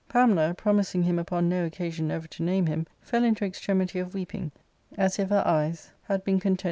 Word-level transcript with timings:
Pamela, 0.09 0.55
promising 0.55 1.03
him 1.03 1.19
upon 1.19 1.47
no 1.47 1.63
occasion 1.63 2.09
ever 2.09 2.25
to 2.29 2.41
name 2.41 2.65
him, 2.65 2.87
fell 3.01 3.23
into 3.23 3.45
extremity 3.45 3.99
of 3.99 4.15
weeping, 4.15 4.51
as 4.97 5.19
if 5.19 5.29
her 5.29 5.43
eyes 5.45 5.91
had 6.05 6.23
been 6.23 6.39
content 6.39 6.53
ARCADIA. 6.55 6.59